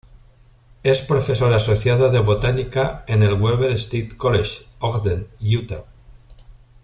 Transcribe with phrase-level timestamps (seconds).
[0.81, 5.83] Es profesor asociado de Botánica en el "Weber State College", Ogden, Utah.